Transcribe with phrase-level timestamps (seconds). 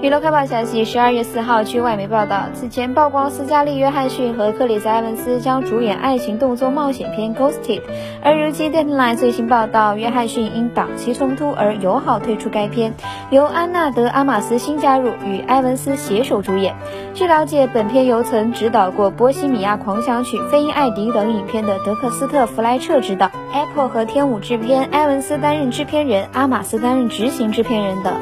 [0.00, 7.80] 娱乐快报消息，十二月四号，据外媒报道，此前曝光斯嘉丽·约翰逊和克里斯·埃文斯将主演爱情动作冒险片《Ghosted》，
[8.22, 12.94] 而如今 Deadline 最新报道，约翰逊因档期冲突而友好退出该片，
[13.30, 16.76] 由安娜·德阿玛斯新加入，与埃文斯携手主演。
[17.12, 28.14] 据了解，本片由曾执导过《波西米亚狂想曲》《飞鹰艾迪》等影片的德克斯特·弗莱彻执导，Apple 和天舞制片，埃文斯担任制片人，阿玛斯担任执行制片人等。